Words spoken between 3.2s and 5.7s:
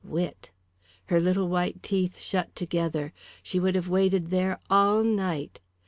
she would have waited there all night.